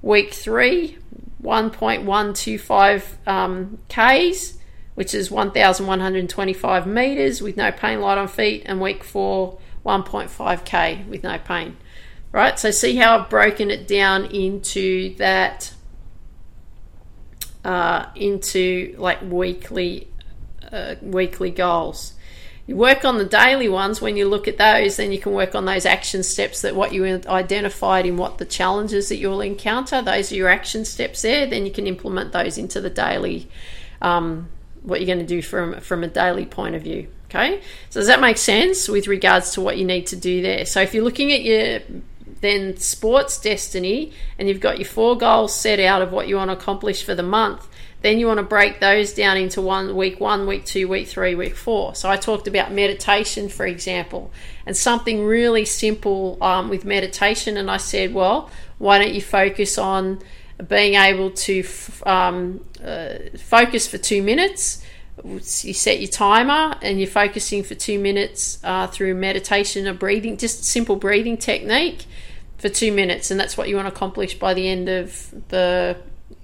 Week 0.00 0.32
three, 0.32 0.98
1.125 1.42 3.26
um, 3.26 3.78
Ks, 3.88 4.58
which 4.94 5.14
is 5.14 5.30
1,125 5.30 6.86
meters 6.86 7.42
with 7.42 7.56
no 7.56 7.72
pain, 7.72 8.00
light 8.00 8.18
on 8.18 8.28
feet. 8.28 8.62
And 8.66 8.80
week 8.80 9.02
four, 9.02 9.58
1.5K 9.84 11.08
with 11.08 11.22
no 11.22 11.38
pain 11.38 11.76
right? 12.34 12.58
So 12.58 12.72
see 12.72 12.96
how 12.96 13.16
I've 13.16 13.30
broken 13.30 13.70
it 13.70 13.86
down 13.86 14.24
into 14.26 15.14
that, 15.16 15.72
uh, 17.64 18.06
into 18.16 18.96
like 18.98 19.22
weekly, 19.22 20.08
uh, 20.72 20.96
weekly 21.00 21.52
goals. 21.52 22.14
You 22.66 22.74
work 22.74 23.04
on 23.04 23.18
the 23.18 23.24
daily 23.24 23.68
ones. 23.68 24.00
When 24.00 24.16
you 24.16 24.28
look 24.28 24.48
at 24.48 24.58
those, 24.58 24.96
then 24.96 25.12
you 25.12 25.20
can 25.20 25.32
work 25.32 25.54
on 25.54 25.64
those 25.64 25.86
action 25.86 26.24
steps 26.24 26.62
that 26.62 26.74
what 26.74 26.92
you 26.92 27.04
identified 27.04 28.04
in 28.04 28.16
what 28.16 28.38
the 28.38 28.44
challenges 28.44 29.10
that 29.10 29.18
you'll 29.18 29.40
encounter. 29.40 30.02
Those 30.02 30.32
are 30.32 30.34
your 30.34 30.48
action 30.48 30.84
steps 30.84 31.22
there. 31.22 31.46
Then 31.46 31.66
you 31.66 31.70
can 31.70 31.86
implement 31.86 32.32
those 32.32 32.58
into 32.58 32.80
the 32.80 32.90
daily, 32.90 33.48
um, 34.02 34.48
what 34.82 34.98
you're 34.98 35.06
going 35.06 35.24
to 35.24 35.24
do 35.24 35.40
from 35.40 35.78
from 35.80 36.02
a 36.02 36.08
daily 36.08 36.46
point 36.46 36.74
of 36.74 36.82
view. 36.82 37.06
Okay, 37.34 37.60
so 37.90 37.98
does 37.98 38.06
that 38.06 38.20
make 38.20 38.36
sense 38.36 38.88
with 38.88 39.08
regards 39.08 39.50
to 39.52 39.60
what 39.60 39.76
you 39.76 39.84
need 39.84 40.06
to 40.08 40.16
do 40.16 40.40
there? 40.40 40.64
So 40.64 40.80
if 40.82 40.94
you're 40.94 41.02
looking 41.02 41.32
at 41.32 41.42
your 41.42 41.80
then 42.40 42.76
sports 42.76 43.40
destiny, 43.40 44.12
and 44.38 44.48
you've 44.48 44.60
got 44.60 44.78
your 44.78 44.86
four 44.86 45.16
goals 45.16 45.54
set 45.54 45.80
out 45.80 46.02
of 46.02 46.12
what 46.12 46.28
you 46.28 46.36
want 46.36 46.50
to 46.50 46.56
accomplish 46.56 47.02
for 47.02 47.14
the 47.14 47.22
month. 47.22 47.66
Then 48.02 48.18
you 48.18 48.26
want 48.26 48.36
to 48.36 48.44
break 48.44 48.80
those 48.80 49.14
down 49.14 49.38
into 49.38 49.62
one 49.62 49.96
week 49.96 50.20
one, 50.20 50.46
week 50.46 50.66
two, 50.66 50.86
week 50.86 51.08
three, 51.08 51.34
week 51.34 51.56
four. 51.56 51.94
So 51.94 52.10
I 52.10 52.18
talked 52.18 52.46
about 52.46 52.70
meditation, 52.70 53.48
for 53.48 53.66
example, 53.66 54.30
and 54.66 54.76
something 54.76 55.24
really 55.24 55.64
simple 55.64 56.36
um, 56.42 56.68
with 56.68 56.84
meditation. 56.84 57.56
And 57.56 57.70
I 57.70 57.78
said, 57.78 58.12
well, 58.12 58.50
why 58.76 58.98
don't 58.98 59.14
you 59.14 59.22
focus 59.22 59.78
on 59.78 60.20
being 60.68 60.94
able 60.94 61.30
to 61.30 61.60
f- 61.60 62.06
um, 62.06 62.62
uh, 62.84 63.14
focus 63.38 63.88
for 63.88 63.96
two 63.96 64.22
minutes? 64.22 64.83
You 65.22 65.40
set 65.40 66.00
your 66.00 66.10
timer 66.10 66.76
and 66.82 66.98
you're 66.98 67.08
focusing 67.08 67.62
for 67.62 67.74
two 67.74 67.98
minutes 67.98 68.58
uh, 68.64 68.88
through 68.88 69.14
meditation 69.14 69.86
or 69.86 69.94
breathing, 69.94 70.36
just 70.36 70.64
simple 70.64 70.96
breathing 70.96 71.36
technique 71.36 72.06
for 72.58 72.68
two 72.68 72.90
minutes, 72.90 73.30
and 73.30 73.38
that's 73.38 73.56
what 73.56 73.68
you 73.68 73.76
want 73.76 73.86
to 73.86 73.94
accomplish 73.94 74.38
by 74.38 74.54
the 74.54 74.68
end 74.68 74.88
of 74.88 75.48
the 75.48 75.96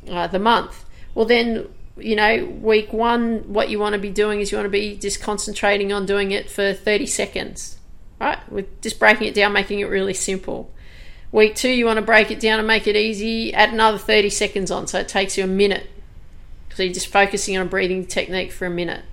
uh, 0.08 0.26
the 0.28 0.38
month. 0.38 0.84
Well, 1.14 1.24
then 1.26 1.68
you 1.96 2.16
know, 2.16 2.44
week 2.44 2.92
one, 2.92 3.52
what 3.52 3.68
you 3.68 3.78
want 3.78 3.94
to 3.94 3.98
be 3.98 4.10
doing 4.10 4.40
is 4.40 4.52
you 4.52 4.58
want 4.58 4.66
to 4.66 4.70
be 4.70 4.96
just 4.96 5.20
concentrating 5.20 5.92
on 5.92 6.06
doing 6.06 6.30
it 6.32 6.50
for 6.50 6.72
30 6.72 7.06
seconds, 7.06 7.78
right? 8.20 8.38
We're 8.50 8.66
just 8.80 8.98
breaking 8.98 9.26
it 9.26 9.34
down, 9.34 9.52
making 9.52 9.80
it 9.80 9.84
really 9.84 10.14
simple. 10.14 10.72
Week 11.32 11.54
two, 11.54 11.70
you 11.70 11.86
want 11.86 11.98
to 11.98 12.02
break 12.02 12.30
it 12.30 12.40
down 12.40 12.58
and 12.58 12.66
make 12.66 12.86
it 12.86 12.96
easy, 12.96 13.54
add 13.54 13.72
another 13.72 13.98
30 13.98 14.30
seconds 14.30 14.70
on, 14.70 14.86
so 14.86 14.98
it 14.98 15.08
takes 15.08 15.38
you 15.38 15.44
a 15.44 15.46
minute. 15.46 15.88
So 16.74 16.82
you're 16.82 16.94
just 16.94 17.08
focusing 17.08 17.56
on 17.56 17.66
a 17.66 17.68
breathing 17.68 18.06
technique 18.06 18.52
for 18.52 18.66
a 18.66 18.70
minute. 18.70 19.04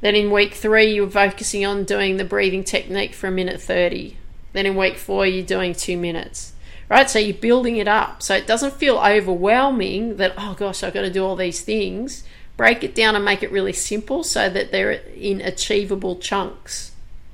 Then 0.00 0.14
in 0.14 0.30
week 0.30 0.54
three, 0.54 0.94
you're 0.94 1.08
focusing 1.08 1.64
on 1.64 1.84
doing 1.84 2.16
the 2.16 2.24
breathing 2.24 2.64
technique 2.64 3.14
for 3.14 3.26
a 3.26 3.30
minute 3.30 3.60
30. 3.60 4.16
Then 4.52 4.66
in 4.66 4.76
week 4.76 4.96
four, 4.96 5.26
you're 5.26 5.46
doing 5.46 5.74
two 5.74 5.96
minutes, 5.96 6.52
right? 6.88 7.08
So 7.08 7.18
you're 7.18 7.36
building 7.36 7.76
it 7.76 7.88
up. 7.88 8.22
So 8.22 8.34
it 8.34 8.46
doesn't 8.46 8.74
feel 8.74 8.98
overwhelming 8.98 10.16
that, 10.18 10.34
oh 10.36 10.54
gosh, 10.54 10.82
I've 10.82 10.94
got 10.94 11.02
to 11.02 11.10
do 11.10 11.24
all 11.24 11.36
these 11.36 11.62
things. 11.62 12.24
Break 12.56 12.84
it 12.84 12.94
down 12.94 13.16
and 13.16 13.24
make 13.24 13.42
it 13.42 13.50
really 13.50 13.72
simple 13.72 14.22
so 14.22 14.48
that 14.48 14.70
they're 14.70 14.92
in 14.92 15.40
achievable 15.40 16.16
chunks. 16.16 16.92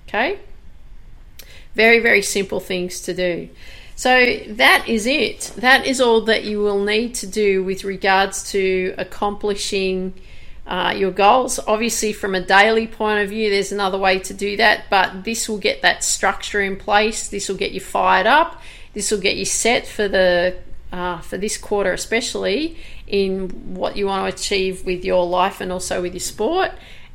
Okay? 0.09 0.39
Very, 1.75 1.99
very 1.99 2.23
simple 2.23 2.61
things 2.61 3.01
to 3.01 3.15
do. 3.15 3.49
So 4.01 4.39
that 4.47 4.89
is 4.89 5.05
it. 5.05 5.53
That 5.57 5.87
is 5.87 6.01
all 6.01 6.23
that 6.23 6.45
you 6.45 6.61
will 6.61 6.83
need 6.83 7.17
to 7.17 7.27
do 7.27 7.63
with 7.63 7.85
regards 7.85 8.51
to 8.53 8.95
accomplishing 8.97 10.15
uh, 10.67 10.95
your 10.97 11.11
goals. 11.11 11.61
Obviously, 11.67 12.15
from 12.15 12.35
a 12.35 12.41
daily 12.41 12.87
point 12.87 13.23
of 13.23 13.29
view, 13.29 13.51
there's 13.51 13.73
another 13.73 13.99
way 13.99 14.19
to 14.21 14.33
do 14.33 14.57
that, 14.57 14.85
but 14.89 15.25
this 15.25 15.51
will 15.51 15.59
get 15.59 15.83
that 15.83 16.03
structure 16.03 16.63
in 16.63 16.77
place. 16.77 17.29
This 17.29 17.47
will 17.47 17.59
get 17.59 17.73
you 17.73 17.81
fired 17.81 18.27
up. 18.27 18.63
This 18.95 19.11
will 19.11 19.21
get 19.21 19.37
you 19.37 19.45
set 19.45 19.87
for 19.87 20.09
the 20.09 20.57
uh, 20.91 21.19
for 21.19 21.37
this 21.37 21.59
quarter, 21.59 21.93
especially 21.93 22.79
in 23.07 23.75
what 23.75 23.99
you 23.99 24.07
want 24.07 24.27
to 24.31 24.35
achieve 24.35 24.87
with 24.87 25.05
your 25.05 25.27
life 25.27 25.61
and 25.61 25.71
also 25.71 26.01
with 26.01 26.15
your 26.15 26.21
sport. 26.21 26.71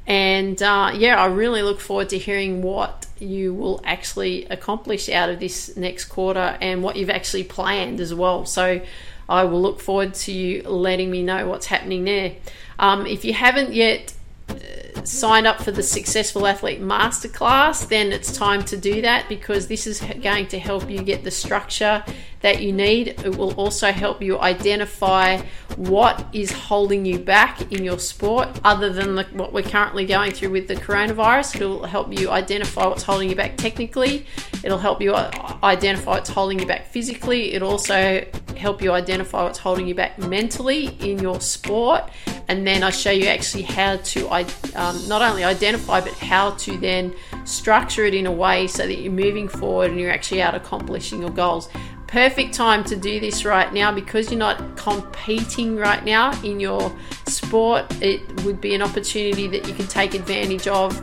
And 0.05 0.61
uh, 0.61 0.91
yeah, 0.93 1.19
I 1.19 1.25
really 1.25 1.63
look 1.63 1.79
forward 1.79 2.09
to 2.09 2.19
hearing 2.19 2.61
what 2.61 3.04
you 3.19 3.53
will 3.53 3.81
actually 3.83 4.45
accomplish 4.45 5.09
out 5.09 5.29
of 5.29 5.39
this 5.39 5.75
next 5.77 6.05
quarter 6.05 6.57
and 6.61 6.83
what 6.83 6.95
you've 6.95 7.09
actually 7.09 7.43
planned 7.43 7.99
as 7.99 8.13
well. 8.13 8.45
So 8.45 8.81
I 9.27 9.43
will 9.45 9.61
look 9.61 9.79
forward 9.79 10.13
to 10.15 10.31
you 10.31 10.63
letting 10.63 11.09
me 11.09 11.23
know 11.23 11.47
what's 11.47 11.65
happening 11.67 12.03
there. 12.03 12.35
Um, 12.77 13.05
if 13.07 13.23
you 13.23 13.33
haven't 13.33 13.73
yet 13.73 14.13
uh, 14.49 15.03
signed 15.03 15.47
up 15.47 15.61
for 15.61 15.71
the 15.71 15.81
Successful 15.81 16.45
Athlete 16.45 16.81
Masterclass, 16.81 17.87
then 17.87 18.11
it's 18.11 18.35
time 18.35 18.63
to 18.65 18.77
do 18.77 19.01
that 19.01 19.27
because 19.29 19.67
this 19.67 19.87
is 19.87 20.01
going 20.21 20.47
to 20.47 20.59
help 20.59 20.89
you 20.89 21.01
get 21.01 21.23
the 21.23 21.31
structure 21.31 22.03
that 22.45 22.61
you 22.61 22.71
need. 22.71 23.07
It 23.07 23.35
will 23.35 23.55
also 23.55 23.91
help 23.91 24.21
you 24.21 24.39
identify 24.39 25.41
what 25.77 26.27
is 26.31 26.51
holding 26.51 27.03
you 27.03 27.17
back 27.17 27.71
in 27.71 27.83
your 27.83 27.97
sport, 27.97 28.47
other 28.63 28.93
than 28.93 29.15
the, 29.15 29.23
what 29.33 29.51
we're 29.51 29.63
currently 29.63 30.05
going 30.05 30.31
through 30.31 30.51
with 30.51 30.67
the 30.67 30.75
coronavirus. 30.75 31.55
It'll 31.55 31.85
help 31.87 32.15
you 32.15 32.29
identify 32.29 32.85
what's 32.85 33.01
holding 33.01 33.31
you 33.31 33.35
back 33.35 33.57
technically. 33.57 34.27
It'll 34.63 34.77
help 34.77 35.01
you 35.01 35.15
identify 35.15 36.11
what's 36.11 36.29
holding 36.29 36.59
you 36.59 36.67
back 36.67 36.85
physically. 36.85 37.53
It'll 37.53 37.71
also 37.71 38.23
help 38.55 38.79
you 38.79 38.91
identify 38.91 39.41
what's 39.43 39.59
holding 39.59 39.87
you 39.87 39.95
back 39.95 40.19
mentally 40.19 40.95
in 40.99 41.17
your 41.17 41.41
sport. 41.41 42.03
And 42.47 42.65
then 42.65 42.83
I 42.83 42.91
show 42.91 43.09
you 43.09 43.25
actually 43.25 43.63
how 43.63 43.97
to 43.97 44.29
um, 44.75 45.07
not 45.07 45.23
only 45.23 45.43
identify, 45.43 45.99
but 45.99 46.13
how 46.13 46.51
to 46.51 46.77
then 46.77 47.15
structure 47.43 48.05
it 48.05 48.13
in 48.13 48.27
a 48.27 48.31
way 48.31 48.67
so 48.67 48.85
that 48.85 48.99
you're 48.99 49.11
moving 49.11 49.47
forward 49.47 49.89
and 49.89 49.99
you're 49.99 50.11
actually 50.11 50.43
out 50.43 50.53
accomplishing 50.53 51.21
your 51.21 51.31
goals 51.31 51.69
perfect 52.07 52.53
time 52.53 52.83
to 52.85 52.95
do 52.95 53.19
this 53.19 53.45
right 53.45 53.73
now 53.73 53.91
because 53.91 54.31
you're 54.31 54.39
not 54.39 54.77
competing 54.77 55.75
right 55.75 56.03
now 56.03 56.31
in 56.43 56.59
your 56.59 56.95
sport. 57.27 57.85
It 58.01 58.43
would 58.43 58.61
be 58.61 58.75
an 58.75 58.81
opportunity 58.81 59.47
that 59.47 59.67
you 59.67 59.73
can 59.73 59.87
take 59.87 60.13
advantage 60.13 60.67
of 60.67 60.93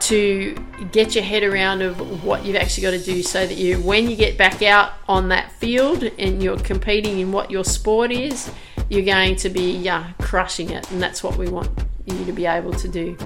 to 0.00 0.54
get 0.92 1.14
your 1.14 1.24
head 1.24 1.42
around 1.42 1.82
of 1.82 2.22
what 2.22 2.44
you've 2.44 2.56
actually 2.56 2.82
got 2.82 2.92
to 2.92 3.02
do 3.02 3.22
so 3.22 3.44
that 3.44 3.56
you 3.56 3.80
when 3.80 4.08
you 4.08 4.14
get 4.14 4.38
back 4.38 4.62
out 4.62 4.92
on 5.08 5.28
that 5.28 5.50
field 5.52 6.04
and 6.04 6.42
you're 6.42 6.58
competing 6.58 7.18
in 7.18 7.32
what 7.32 7.50
your 7.50 7.64
sport 7.64 8.12
is 8.12 8.52
you're 8.88 9.04
going 9.04 9.34
to 9.34 9.48
be 9.48 9.76
yeah, 9.78 10.12
crushing 10.20 10.70
it 10.70 10.88
and 10.92 11.02
that's 11.02 11.24
what 11.24 11.36
we 11.36 11.48
want 11.48 11.68
you 12.04 12.24
to 12.24 12.32
be 12.32 12.46
able 12.46 12.72
to 12.72 12.86
do 12.86 13.16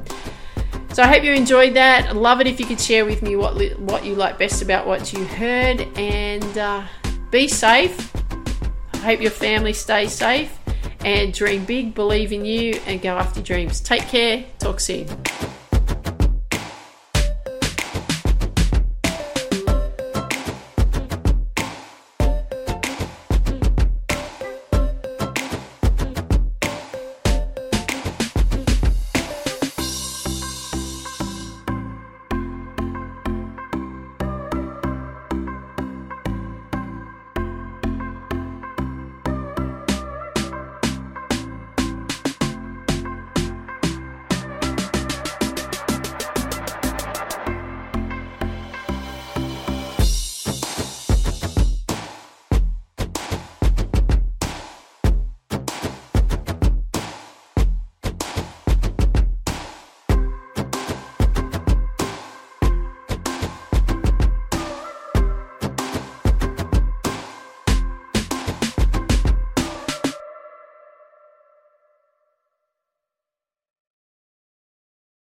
so 0.93 1.03
I 1.03 1.07
hope 1.07 1.23
you 1.23 1.33
enjoyed 1.33 1.75
that. 1.75 2.09
I'd 2.09 2.17
love 2.17 2.41
it 2.41 2.47
if 2.47 2.59
you 2.59 2.67
could 2.67 2.81
share 2.81 3.05
with 3.05 3.23
me 3.23 3.37
what 3.37 3.55
what 3.79 4.05
you 4.05 4.15
like 4.15 4.39
best 4.39 4.63
about 4.63 4.87
what 4.87 5.13
you 5.13 5.25
heard, 5.25 5.83
and 5.97 6.59
uh, 6.59 6.85
be 7.31 7.49
safe. 7.49 8.11
I 8.95 8.99
hope 8.99 9.21
your 9.21 9.31
family 9.31 9.73
stays 9.73 10.13
safe, 10.13 10.59
and 11.05 11.33
dream 11.33 11.65
big, 11.65 11.95
believe 11.95 12.33
in 12.33 12.45
you, 12.45 12.81
and 12.87 13.01
go 13.01 13.17
after 13.17 13.41
dreams. 13.41 13.81
Take 13.81 14.03
care. 14.09 14.45
Talk 14.59 14.81
soon. 14.81 15.09